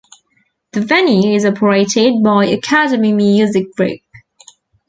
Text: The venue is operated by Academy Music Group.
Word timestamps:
The 0.71 0.81
venue 0.81 1.31
is 1.35 1.45
operated 1.45 2.23
by 2.23 2.45
Academy 2.45 3.13
Music 3.13 3.71
Group. 3.75 4.01